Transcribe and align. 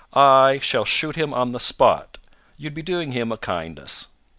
I 0.15 0.57
shall 0.57 0.83
shoot 0.83 1.15
him 1.15 1.31
on 1.31 1.51
the 1.51 1.59
spot 1.59 2.17
you 2.57 2.65
would 2.69 2.73
be 2.73 2.81
doing 2.81 3.11
him 3.11 3.31
a 3.31 3.37
kindness." 3.37 4.07